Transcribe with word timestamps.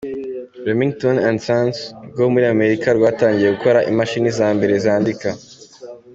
Remington 0.65 1.15
and 1.27 1.37
Sons 1.47 1.77
rwo 2.13 2.25
muri 2.33 2.45
Amerika, 2.55 2.87
rwatangiye 2.97 3.49
gukora 3.55 3.79
imashini 3.91 4.29
za 4.39 4.47
mbere 4.55 4.73
zandika. 4.85 5.29